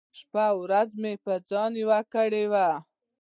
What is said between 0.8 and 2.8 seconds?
به مې په ځان يوه کړې وه.